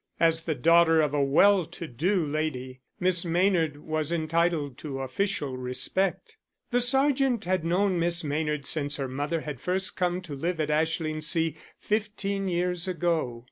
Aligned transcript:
As 0.19 0.41
the 0.41 0.55
daughter 0.55 0.99
of 0.99 1.13
a 1.13 1.23
well 1.23 1.63
to 1.63 1.85
do 1.85 2.25
lady, 2.25 2.81
Miss 2.99 3.23
Maynard 3.23 3.77
was 3.83 4.11
entitled 4.11 4.79
to 4.79 4.99
official 5.01 5.55
respect. 5.57 6.37
The 6.71 6.81
sergeant 6.81 7.45
had 7.45 7.63
known 7.63 7.99
Miss 7.99 8.23
Maynard 8.23 8.65
since 8.65 8.95
her 8.95 9.07
mother 9.07 9.41
had 9.41 9.61
first 9.61 9.95
come 9.95 10.19
to 10.21 10.33
live 10.33 10.59
at 10.59 10.69
Ashlingsea 10.71 11.53
fifteen 11.79 12.47
years 12.47 12.87
ago. 12.87 13.39